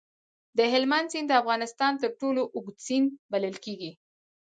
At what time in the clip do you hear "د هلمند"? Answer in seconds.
0.57-1.07